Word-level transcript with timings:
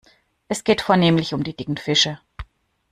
Es 0.47 0.63
geht 0.63 0.81
vornehmlich 0.81 1.35
um 1.35 1.43
die 1.43 1.55
dicken 1.55 1.77
Fische. 1.77 2.17